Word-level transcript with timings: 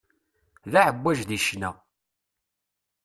D 0.71 0.73
aεebbwaj 0.79 1.19
di 1.29 1.39
ccna. 1.45 1.71